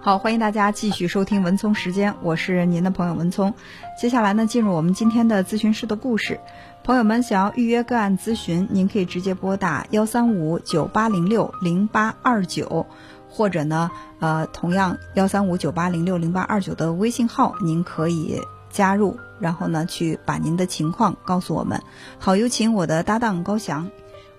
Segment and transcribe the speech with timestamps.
[0.00, 3.54] 好，欢迎大家继续收听文聪时间，我是您的朋友文聪。
[4.00, 6.38] 接下来呢，进入我们今天的咨询师的故事。
[6.84, 12.86] 朋友们想要预约个案咨询，您可以直接拨打幺三五九八零六零八二九，
[13.28, 13.90] 或者呢，
[14.20, 18.40] 呃，同样幺三五九八零六零八二九的微信号，您可以
[18.70, 21.82] 加入，然后呢，去把您的情况告诉我们。
[22.20, 23.90] 好，有请我的搭档高翔。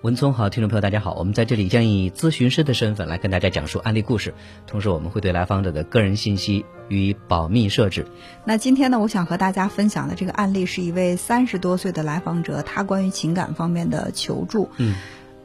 [0.02, 4.32] 文聪好，听众朋友大家好，我们在这里将以咨询师的身份来跟大家讲述案例故事，
[4.64, 8.06] 同时我们会对来访者的个人信息予以保密设置。
[8.44, 14.70] 那今天呢，我想和大家分享的这个案例是一位三十多岁的来访者，他关于情感方面的求助。
[14.76, 14.94] 嗯，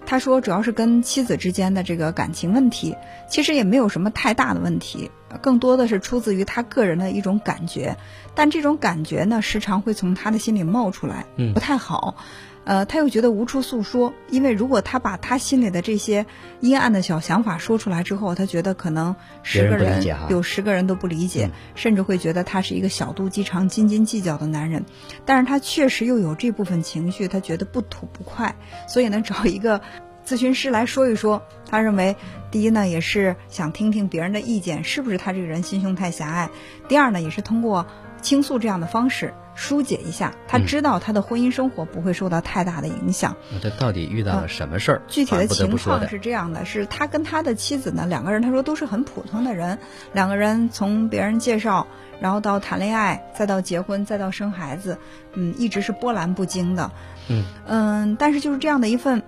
[0.06, 2.96] 他说主要是跟妻子之间的这个感情问题，
[3.28, 5.10] 其实也没有什么太大的问题，
[5.42, 7.98] 更多的是出自于他个人的一种感觉，
[8.36, 12.18] 但这种感觉呢，时常会从他的心里冒出来，嗯不太好。
[12.66, 16.26] 呃，他又觉得无处诉说，因为如果他把他心里的这些
[16.62, 24.86] 阴暗的小想法说出来之后，他觉得可能十个人有十个人都不理解，嗯甚至会觉得他是一个小肚鸡肠、斤斤计较的男人。
[25.26, 28.56] 但是他确实又有这部分情绪，他觉得不吐不快，
[28.88, 29.82] 所以呢，找一个
[30.26, 31.44] 咨询师来说一说。
[31.70, 32.16] 他认为，
[32.52, 36.50] 第一呢，也是想听听别人的意见，是不是他这个人心胸太狭隘；
[36.88, 37.88] 第二呢，也是通过
[38.22, 40.34] 倾诉这样的方式疏解一下。
[40.48, 43.36] 他嗯知道他的婚姻生活不会受到太大的影响。
[43.52, 44.98] 那他到底遇到了什么事儿？
[45.00, 49.78] 嗯具体的情况是这样的：是他跟他的妻子呢，两个人他说都是很普通的人，
[50.14, 51.88] 两个人从别人介绍，
[52.20, 54.98] 然后到谈恋爱，再到结婚，再到生孩子，
[55.34, 56.92] 嗯，一直是波澜不惊的。
[57.30, 59.24] 嗯嗯，但是就是这样的一份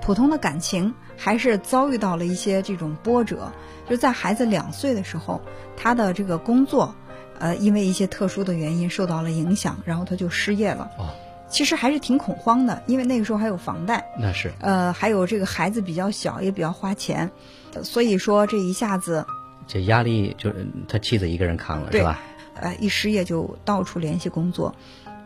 [0.00, 3.52] 普通的感情，还是遭遇到了一些这种波折。
[3.88, 5.40] 就在孩子两岁的时候，
[5.76, 6.94] 他的这个工作，
[7.42, 10.88] 呃，因为一些特殊的原因受到了影响，然后他就失业了。
[10.96, 11.08] 哦，
[11.50, 14.06] 其实还是挺恐慌的，因为那个时候还有房贷。
[14.16, 17.28] 那是呃，还有这个孩子比较小，也比较花钱，
[17.74, 19.26] 呃所以说这一下子，
[19.66, 22.20] 这压力就是他妻子一个人扛了，对是吧？
[22.54, 24.72] 呃，一失业就到处联系工作，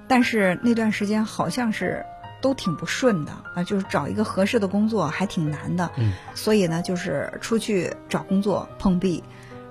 [0.08, 2.02] 但是那段时间好像是
[2.40, 9.22] 都挺不顺的啊、就是找一个合适的工作还挺难的，嗯，所以呢，就是出去找工作碰壁，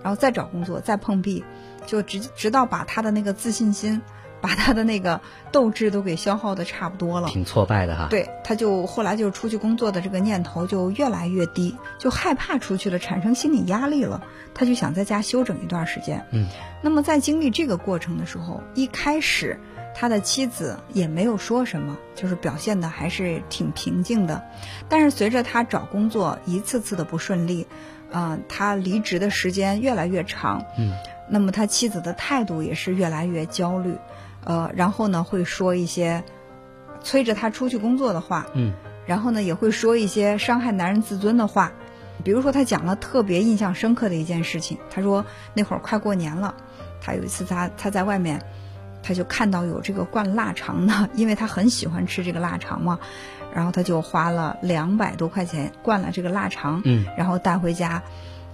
[0.05, 1.43] 然后再找工作再碰壁，
[1.87, 4.03] 就直直到把他的那个自信心，
[4.39, 5.19] 把他的那个
[5.51, 7.27] 斗志都给消耗的差不多了。
[7.27, 14.21] 挺挫败的哈。，对，他就后来就出去工作的这个念头就越来越低，就害怕出去了，产生心理压力了。
[14.53, 16.23] 他就想在家休整一段时间。
[16.29, 16.47] 嗯，
[16.83, 19.59] 那么在经历这个过程的时候，一开始
[19.95, 24.43] 他的妻子也没有说什么，就是表现的还是挺平静的。
[24.87, 27.65] 但是随着他找工作一次次的不顺利，
[28.11, 30.91] 啊、他离职的时间越来越长，嗯，
[31.29, 33.95] 那么他妻子的态度也是越来越焦虑，
[34.43, 36.23] 呃，然后呢会说一些
[37.01, 38.73] 催着他出去工作的话，嗯，
[39.05, 41.71] 然后呢也会说一些伤害男人自尊的话，
[42.23, 46.55] 比如说他讲了特别印象深刻的一件事情，他说那会儿快过年了，
[47.01, 48.41] 他有一次他他在外面，
[49.03, 52.99] 他就看到有这个灌腊肠的，因为他很喜欢吃这个腊肠嘛，
[53.55, 58.03] 然后他就花了两百多块钱灌了这个腊肠，嗯，然后带回家。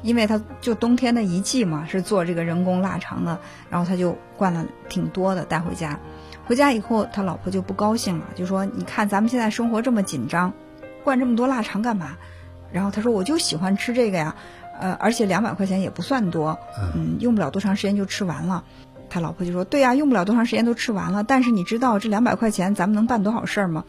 [0.03, 5.99] 因为他就冬天的一季嘛，是做这个人工腊肠的，然后他就灌了挺多的带回家。
[6.45, 10.53] 回家以后，他老婆就不高兴了，就说：“你看咱们现在生活这么紧张，
[11.03, 12.17] 灌这么多腊肠干嘛？”
[12.73, 14.35] 然后他说：“我就喜欢吃这个呀，
[14.79, 16.57] 呃，而且两百块钱也不算多，
[16.95, 18.63] 嗯，用不了多长时间就吃完了。”
[19.07, 23.83] 他老婆就说：“对呀，用不了多长时间都吃完了，但是你知道这两百块钱咱们能办多少事儿吗？”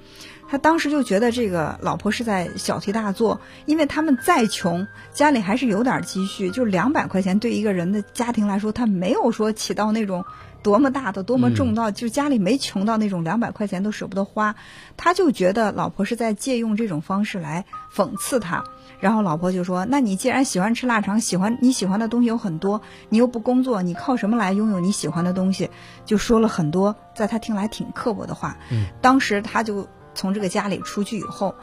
[0.53, 10.23] 他当时就觉得这个老婆是在小题大做，因为他们再穷，家里还是有点积蓄，就两百块钱对一个人的家庭来说，他没有说起到那种
[10.63, 14.55] 多么大的、多么重到，就家里没穷到那种两百块钱都舍不得花，
[14.99, 18.63] 他就觉得老婆是在借用这种方式来讽刺他。
[19.01, 25.71] 然后老婆就说：“那你既然喜欢吃腊肠，喜欢你喜欢的东西有很多，你又不工作，你靠什么来拥有你喜欢的东西？”
[26.05, 28.55] 就说了很多在他听来挺刻薄的话。
[28.71, 31.55] 嗯，当时他就从这个家里出去以后，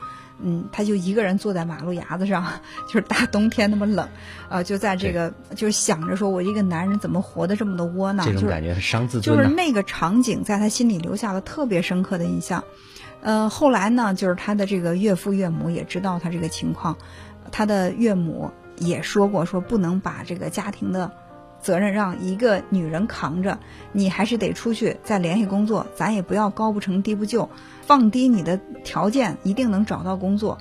[0.42, 2.46] 嗯，他就一个人坐在马路牙子上，
[2.88, 4.08] 就是大冬天那么冷，
[4.50, 8.26] 呃，就在这个就是想着说，我一个男人怎么活得这么的窝囊？
[8.26, 9.48] 这种就是感觉很伤自就是。
[9.48, 12.64] 那个场景在他心里留下了特别深刻的印象。
[13.22, 16.98] 呃，后来呢，就是他的这个岳父岳母也知道他这个情况，
[17.52, 21.12] 他的岳母也说过，说不能把这个家庭的
[21.62, 23.58] 责任让一个女人扛着，
[23.92, 27.50] 你还是得出去再联系工作，咱也不要高不成低不就，
[27.82, 30.58] 放低你的条件，一定能找到工作，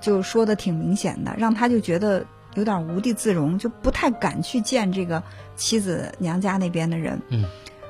[0.00, 2.24] 就说的挺明显的，让他就觉得
[2.54, 5.22] 有点无地自容，就不太敢去见这个
[5.56, 7.20] 妻子娘家那边的人。
[7.28, 7.44] 嗯，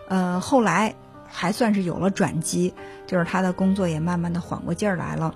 [0.08, 0.94] 呃，后来
[1.26, 2.72] 还算是有了转机，
[3.06, 5.34] 就是他的工作也慢慢的缓过劲儿来了。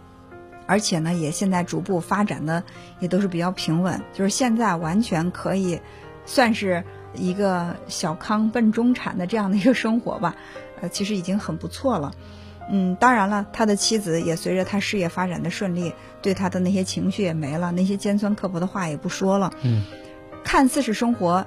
[0.69, 2.63] 而且呢，也现在逐步发展的
[2.99, 5.81] 也都是比较平稳，就是现在完全可以
[6.25, 6.83] 算是
[7.15, 10.35] 一个小康奔中产的这样的一个生活吧，
[10.81, 12.13] 呃，其实已经很不错了。
[12.69, 19.53] 嗯，当然了，他的妻子也随着他事业发展的顺利，对他的那些情绪也没了，那些尖酸刻薄的话也不说了。
[19.63, 19.85] 嗯，
[20.43, 21.47] 看似是生活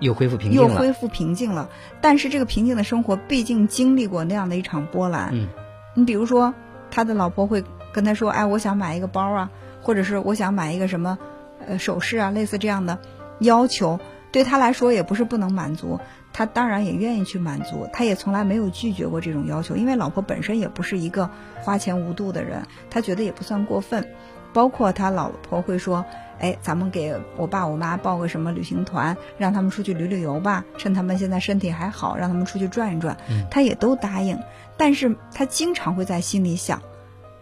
[0.00, 1.68] 又恢复平静了，又恢复平静了。
[2.00, 5.30] 但是这个平静的生活，毕竟经历过那样的一场波澜。
[5.34, 5.48] 嗯，
[5.94, 6.54] 你比如说，
[6.90, 7.62] 他的老婆会
[7.92, 9.50] 跟他说：“哎，我想买一个包啊，
[9.82, 11.18] 或者是我想买一个什么，
[11.66, 12.98] 呃，首饰啊，类似这样的
[13.40, 14.00] 要求，
[14.34, 16.00] 对他来说也不是不能满足。”
[16.34, 21.30] 他当然也愿意去满足，他也从来没有拒绝过这种要求，因为老婆本身也不是一个
[21.62, 24.04] 花钱无度的人，他觉得也不算过分。
[24.52, 26.04] 包括他老婆会说
[26.40, 33.16] ：“哎，咱们给我爸我妈报个什么旅行团，让他们出去旅旅游吧，趁他们现在身体还好，让他们出去转一转。”
[33.50, 34.38] 他也都答应，
[34.76, 36.82] 但是他经常会在心里想：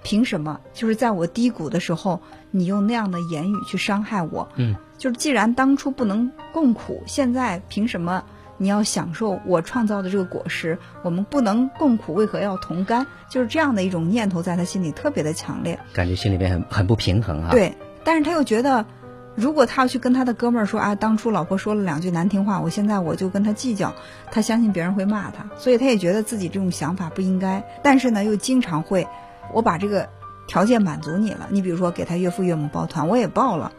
[0.03, 0.61] 凭什么？
[0.75, 4.49] 就是在我低谷的时候，你用那样的言语去伤害我？
[4.57, 8.23] 嗯，就是既然当初不能共苦，现在凭什么？
[8.57, 13.05] 你要享受我创造的这个果实，我们不能共苦，为何要同甘？
[13.29, 17.51] 就是这样的一种念头，在他心里特别的强烈，感觉心里边很很不平衡啊。
[17.51, 18.87] 对，但是他又觉得，
[19.35, 23.93] 如果他要去跟他的哥们儿说啊，当初老婆说了两句难听话，我现在我就跟他计较，
[24.31, 27.65] 他相信别人会骂他，所以他也觉得自己这种想法不应该。
[27.83, 29.09] 但是呢，又经常会，
[29.53, 30.09] 我把这个
[30.47, 33.73] 条件满足你了，你比如说给他岳父岳母抱团，我也抱了，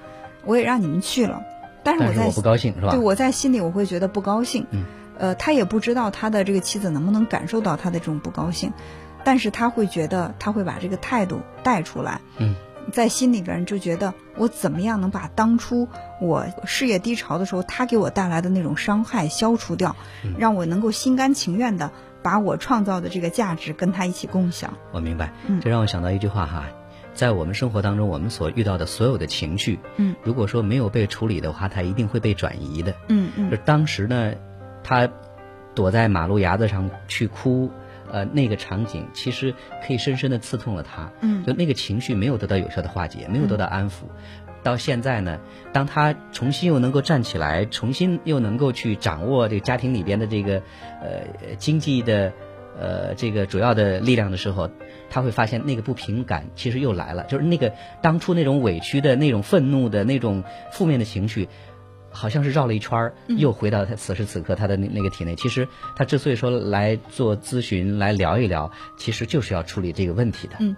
[0.45, 1.43] 我也让你们去了。
[1.83, 2.91] 但是我在不高兴是吧？
[2.91, 4.65] 对，我在心里我会觉得不高兴。
[4.71, 4.85] 嗯，
[5.17, 8.71] 呃，他也不知道他的这个妻子能不能感受到他的这种不高兴，
[9.23, 12.21] 但是他会觉得他会把这个态度带出来。
[12.37, 12.55] 嗯，
[12.93, 15.89] 在心里边就觉得我怎么样能把当初
[16.21, 19.95] 我事业低潮的时候他给我带来的那种伤害消除掉，
[20.37, 21.91] 让我能够心甘情愿的
[22.21, 24.73] 把我创造的这个价值跟他一起共享。
[24.93, 26.63] 我明白，这让我想到一句话哈。
[27.13, 33.51] 在我们生活当中，我们所遇到的所有的情绪，嗯，如果说没有被处理的话，它一定会被转移的，嗯嗯。
[33.51, 34.33] 就当时呢，
[34.83, 35.07] 他
[35.75, 37.69] 躲在马路牙子上去哭，
[38.11, 39.53] 呃，那个场景其实
[39.85, 44.05] 可以深深的刺痛了他，嗯，就那个情绪没有得到有效的化解，没有得到安抚。
[44.63, 45.39] 到现在呢，
[45.71, 50.63] 当他重新又能够站起来，重新又能够去掌握这个家庭里边的这个
[51.01, 52.33] 呃经济的。
[52.79, 54.69] 呃，这个主要的力量的时候，
[55.09, 61.47] 他会发现那个不平感其实又来了，就是那个当初那种委屈的那种愤怒的那种负面的情绪，
[62.09, 65.35] 好像是绕了一圈儿，又回到他此时此刻他的那那个体内。
[65.35, 70.55] 其实他之所以说来做咨询来聊一聊，其实就是要处理这个问题的。
[70.59, 70.75] 嗯，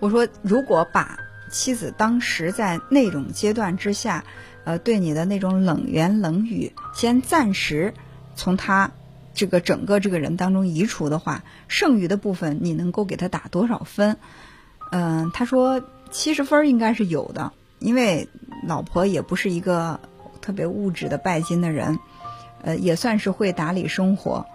[0.00, 1.18] 我说如果把
[1.50, 4.24] 妻子当时在那种阶段之下，
[4.64, 7.92] 呃，对你的那种冷言冷语，先暂时
[8.34, 8.90] 从他。
[9.34, 14.16] 这个整个这个人当中移除的话，剩余的部分你能够给他打多少分？
[14.92, 15.82] 嗯，他说
[16.12, 18.28] 七十分应该是有的，因为
[18.64, 19.98] 老婆也不是一个
[20.40, 21.98] 特别物质的拜金的人，
[22.62, 24.46] 呃，也算是会打理生活，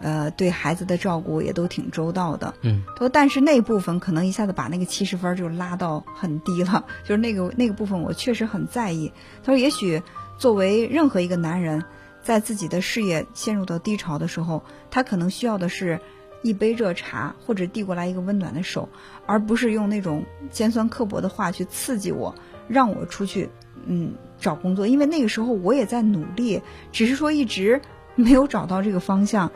[0.00, 2.54] 呃，对孩子的照顾也都挺周到的。
[2.62, 9.12] 嗯，他说，但是那部分可能一下子把那个七十分就拉到很低了， 就是那个那个部分我确实很在意。
[9.44, 10.02] 他说，也许
[10.38, 11.84] 作为任何一个男人。
[12.22, 16.00] 在自己的事业陷入到低潮的时候，他可能需要的是
[16.42, 18.88] 一杯热茶，或者递过来一个温暖的手，
[19.26, 22.34] 而不是用那种尖酸刻薄的话去刺激我，
[22.68, 23.50] 让我出去
[23.86, 24.86] 嗯找工作。
[24.86, 27.80] 因为那个时候我也在努力，只是说一直
[28.14, 29.50] 没有找到这个方向。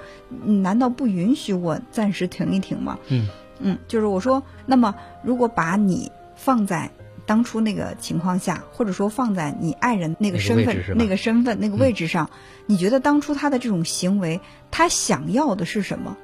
[0.45, 2.99] 难道不允许我暂时停一停吗？
[3.09, 6.91] 嗯嗯，就是我说，那么如果把你放在。
[7.27, 12.31] 当初那个情况下，或者说放在你爱人那个身份、那个身份、那个位置上，
[12.67, 14.41] 你觉得当初他的这种行为，
[14.71, 16.17] 他想要的是什么？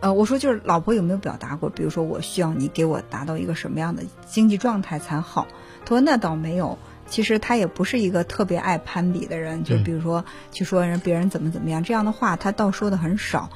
[0.00, 1.70] 呃，我说就是老婆有没有表达过？
[1.70, 5.46] 比如说我需要你给我达到一个什么样的经济状态才好？
[5.84, 6.78] 他说那倒没有。
[7.08, 13.50] 其实他也不是一个特别爱攀比的人，就比如说去说人别人怎么怎么样这样的话，他倒说的很少。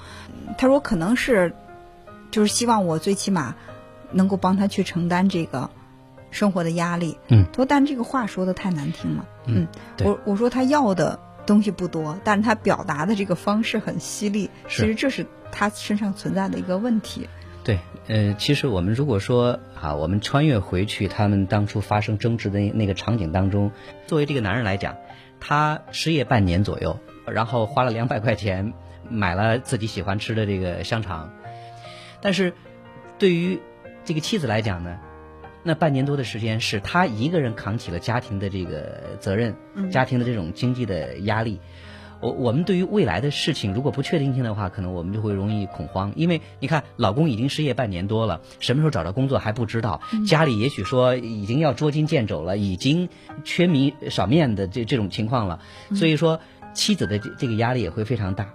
[0.58, 1.54] 他说可能是
[2.30, 3.54] 就是希望我最起码
[4.12, 5.70] 能够帮他去承担这个。
[6.30, 9.66] 生活的压力，嗯，说但这个话说的太难听了，嗯，
[10.04, 17.28] 我我说他要的东西不多，但是他表达的这个方式很犀利，其实这是他身上存在的一个问题。
[17.64, 23.72] 对，呃，其实我们如果说啊，我们穿越回去他们当初发生争执的那个场景当中，
[24.06, 24.96] 作为这个男人来讲，
[25.40, 28.72] 他失业半年左右，然后花了两百块钱
[29.08, 31.30] 买了自己喜欢吃的这个香肠，
[32.20, 32.52] 但是
[33.18, 33.60] 对于
[34.04, 34.98] 这个妻子来讲呢？
[35.66, 39.56] 那半年多的时间是他一个人扛起了家庭的这个责任，
[39.90, 41.60] 家庭的这种经济的压力。
[42.20, 46.12] 我我们对于未来的事情，如果不确定性的话，可能我们就会容易恐慌。
[46.16, 53.08] 因为你看，老公已经失业半年多了，什么时候找到工作还不知道，家里也许说已经要捉襟见肘了，已经
[53.44, 55.60] 缺米少面的这这种情况了，
[55.94, 56.40] 所以说
[56.74, 58.54] 妻子的这这个压力也会非常大。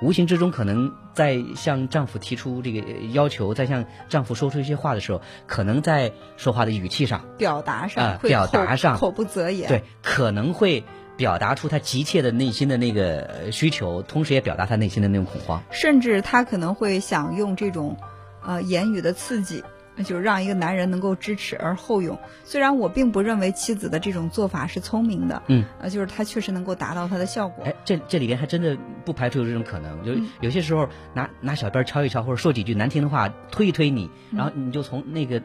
[0.00, 2.80] 嗯无形之中，可能在向丈夫提出这个
[3.12, 9.68] 要求，在向丈夫说出一些话的时候，可能在说话的语气上，表达上啊会表达上口不择言。
[9.68, 10.84] 对，可能会
[11.16, 15.62] 表达出他急切的内心的那个呃需求，同时也表达他内心的那种恐慌。
[15.70, 17.96] 甚至他可能会想用这种，
[18.44, 19.64] 呃，言语的刺激，
[20.04, 22.18] 就是让一个男人能够知耻而后勇。
[22.44, 27.64] 虽然我并不认为妻子的这种做法是聪明的，嗯，呃，就是他确实能够达到他的效果。
[27.64, 35.42] 哎，这这里边还真的不排除有这种可能，就有些时候拿拿小鞭敲一敲，或者说几句难听的话推一推你，然后你就从那个。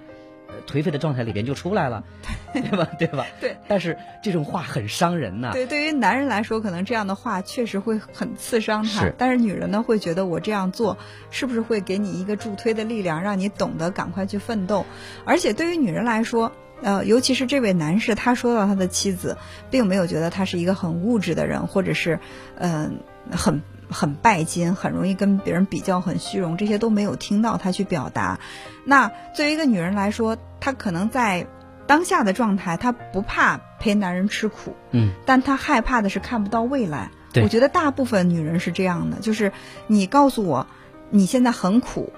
[0.51, 2.03] 呃颓废的状态里边就出来了，
[2.53, 2.87] 对吧？
[2.99, 3.25] 对吧？
[3.39, 3.57] 对。
[3.67, 9.01] 但是这种话很伤人呐、对，对于男人来说，可能这样的话确实会很刺伤他。
[9.01, 10.97] 是但是女人呢，会觉得我这样做
[11.29, 14.85] 是不是会给你一个助推的力量，让你懂得赶快去奋斗？
[15.25, 19.37] 而且对于女人来说，呃，尤其是这位男士，他说到他的妻子，
[19.69, 22.19] 并没有觉得他是一个很物质的人，或者是，
[22.55, 22.99] 嗯、
[23.31, 28.39] 很很拜金，很容易跟别人比较，很虚荣，这些都没有听到他去表达。
[28.85, 31.45] 那作为一个女人来说，她可能在
[31.85, 37.11] 当下的状态，她不怕陪男人吃苦，嗯，但她害怕的是看不到未来。
[37.35, 39.51] 我觉得大部分女人是这样的，就是
[39.87, 40.67] 你告诉我
[41.09, 42.11] 你现在很苦，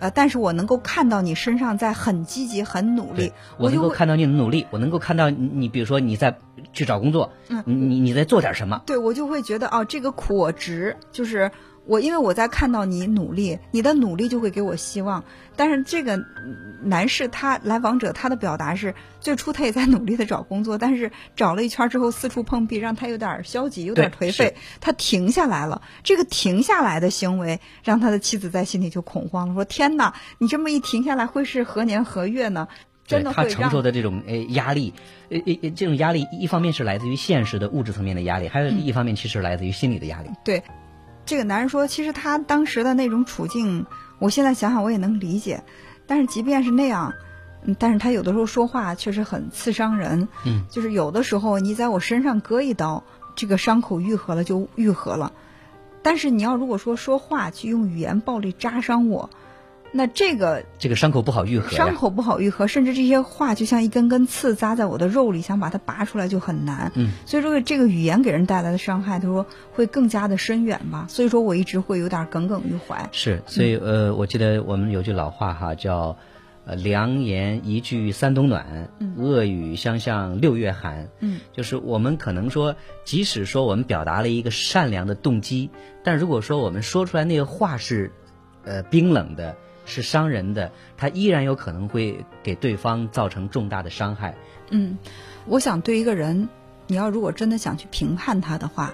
[0.00, 6.36] 呃，但是我能够看到你身上在很积极、很努力，我能够看到你的努力，我能够看到你，你比如说你在
[6.76, 11.50] 去找工作，嗯你你你在做点什么，对我就会觉得哦，这个苦我值，就是
[11.86, 15.24] 我因为我在看到你努力，你的努力就会给我希望。
[15.56, 25.80] 但是这个嗯男士他来访者他的表达是，最初他也在努力的找工作，但是找了一圈之后四处碰壁，让他有点消极，有点对颓废，他停下来了。
[26.02, 32.68] 这个停下来的行为让他的妻子在心里就恐慌了，说天哪，你这么一停下来会是何年何月呢？
[33.06, 34.92] 真的他会承受的这种呃压力，
[35.30, 40.30] 呃呃呃这种压力一方面是来自于现实的物质层面的压力，还有嗯一方面其实来自于心理的压力。
[40.44, 40.62] 对，
[41.24, 43.86] 这个男人说，其实他当时的那种处境，
[44.18, 45.62] 我现在想想我也能理解。
[46.06, 47.14] 但是即便是那样，
[47.64, 50.28] 嗯，但是他有的时候说话确实很刺伤人。
[50.44, 55.32] 嗯，就是有的时候你在我身上割一刀，这个伤口愈合了就愈合了。
[56.02, 59.30] 但是你要如果说说话去用语言暴力扎伤我，
[59.96, 61.70] 那这个这个伤口不好愈合。
[61.76, 66.92] 伤口不好愈合，甚至这些话就像一根根刺扎在我的肉里，想把它拔出来就很难。
[66.94, 71.06] 嗯，所以说这个语言给人带来的伤害，他说会更加的深远吧。
[71.08, 73.08] 所以说我一直会有点耿耿于怀。
[73.12, 76.16] 是，所以呃，我记得我们有句老话哈，叫
[76.66, 81.08] 呃“良言一句三冬暖，恶语相向六月寒”。
[81.20, 82.74] 嗯，就是我们可能说，
[83.04, 85.70] 即使说我们表达了一个善良的动机，
[86.02, 88.10] 但如果说我们说出来那个话是
[88.64, 94.34] 呃冰冷的，是伤人的，它依然有可能会给对方造成重大的伤害。
[94.68, 94.98] 嗯，
[95.46, 96.50] 我想对一个人，
[96.86, 98.92] 你要如果真的想去评判他的话，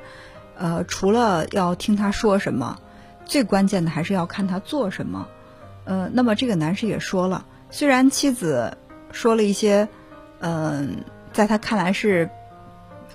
[0.57, 2.79] 呃，除了要听他说什么，
[3.25, 5.27] 最关键的还是要看他做什么。
[5.85, 8.77] 呃，那么这个男士也说了，虽然妻子
[9.11, 9.89] 说了一些，
[10.41, 12.31] 嗯、在他看来是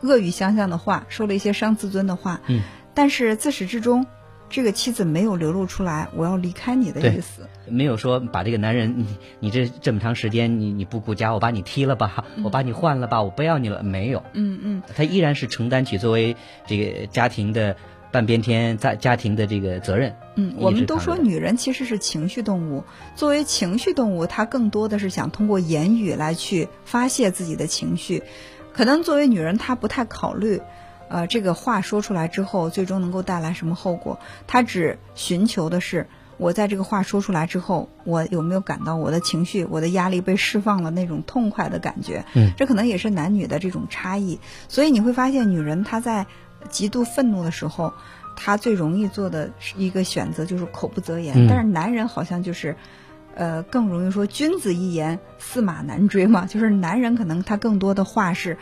[0.02, 2.62] 恶语相向的话，说了一些伤自尊的话，嗯，
[2.94, 4.06] 但是自始至终，
[4.50, 7.48] 这个妻子没有流露出来我要离开你的意思。
[7.68, 9.06] 没有说把这个男人，你
[9.40, 16.36] 你这这么长时间你你不顾家，我把你踢了吧，我把你换了吧，我不要你了，没有，嗯嗯，他依然是承担起作为
[16.66, 17.76] 这个家庭的
[18.10, 20.16] 半边天，在家庭的这个责任。
[20.36, 22.86] 嗯，我们都说女人其实是情绪动物，
[23.16, 28.24] 作为情绪动物，她更多的是想通过言语来去发泄自己的情绪。
[28.72, 30.62] 可能作为女人，她不太考虑，
[31.10, 34.20] 呃，这个话说出来之后，最终能够带来什么后果。
[34.46, 42.26] 他只寻求的是，我在这个话说出来之后，我有没有感到我的情绪、我的压力被释放了那种痛快的感觉。
[42.34, 44.40] 嗯，这可能也是男女的这种差异。
[44.68, 46.26] 所以你会发现，女人她在
[46.70, 47.94] 极度愤怒的时候，
[48.36, 52.76] 她最容易做的一个选择就是口不择言，嗯但是男人好像就是。
[53.40, 56.48] 呃，更容易说君子一言，驷马难追嘛。
[56.48, 58.58] 就是男人可能他更多的话是，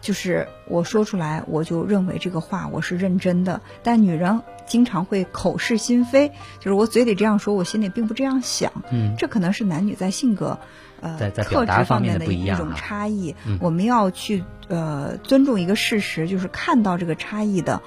[0.00, 3.60] 就是我说出来，我就认为这个话我是认真的。
[3.82, 6.28] 但女人经常会口是心非，
[6.60, 8.72] 就是我嘴里这样说，我心里并不这样想。
[8.90, 10.58] 嗯，这可能是男女在性格。
[11.00, 17.80] 呃，特质方面的不一一种差异，嗯我们要去呃尊重一个事实，就是看到这个差异的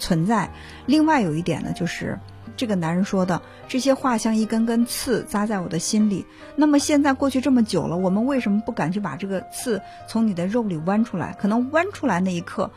[0.00, 0.50] 存在。
[0.84, 2.18] 另外有一点呢，就是
[2.56, 6.24] 这个男人说的这些话像一根根刺扎在我的心里。
[6.56, 11.36] 那么现在过去这么久了，我们为什么不敢去把这个刺从你的肉里剜出来？
[11.38, 12.70] 可能剜出来那一刻，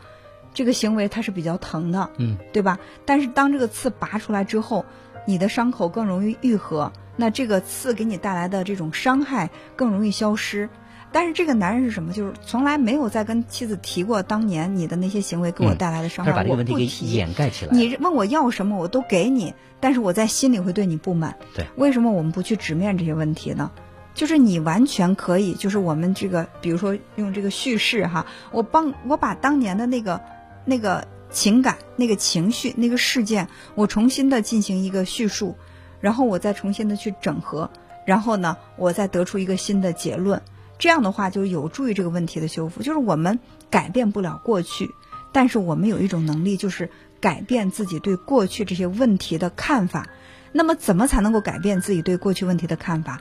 [0.52, 2.78] 这个行为它是比较疼的，嗯，对吧？
[3.04, 4.84] 但是当这个刺拔出来之后，
[5.26, 10.68] 你的伤口更容易愈合，那这个刺给你带来的这种伤害更容易消失。
[11.12, 12.12] 但是这个男人是什么？
[12.12, 17.06] 就是从来没有再跟妻子提过当年你的那些行为给我带来的伤害，他把这个问题给我不提。
[17.12, 17.72] 掩盖起来。
[17.72, 21.36] 你问我要什么，我都给你，但是我在心里会对你不满。
[21.54, 23.70] 对，为什么我们不去直面这些问题呢？
[24.12, 30.20] 就是你完全可以，就是我们这个，比如说用这个叙事哈，我帮我把当年的那个
[30.64, 35.56] 那个情感、那个情绪、那个事件，我重新的进行一个叙述，
[36.00, 37.70] 然后我再重新的去整合，
[38.04, 40.42] 然后呢，我再得出一个新的结论。
[40.80, 42.82] 这样的话就有助于这个问题的修复。
[42.82, 43.38] 就是我们
[43.70, 44.90] 改变不了过去，
[45.30, 50.08] 但是我们有一种能力，就是改变自己对过去这些问题的看法。
[50.52, 53.20] 那么，怎么才能够改变自己对过去问题的看法？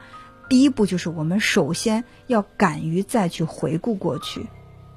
[0.50, 4.48] 第一步就是我们首先要敢于再去回顾过去。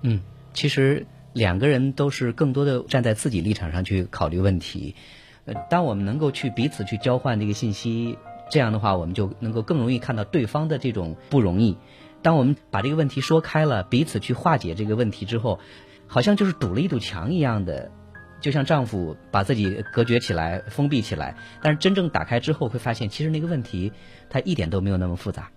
[0.01, 0.23] 嗯，
[0.55, 4.95] 其实两个人都是更多的站在自己立场上去考虑问题。
[5.45, 8.17] 呃，当我们能够去彼此去交换这个信息，
[8.51, 11.77] 这样的话，我们就能够更容易看到对方的这种不容易。
[12.23, 15.59] 当我们把这个问题说开了，彼此去化解这个问题之后，
[16.07, 17.91] 好像就是堵了一堵墙一样的，
[18.41, 21.37] 就像丈夫把自己隔绝起来、封闭起来。
[21.61, 23.93] 但是真正打开之后，会发现其实那个问题
[24.31, 25.51] 它一点都没有那么复杂。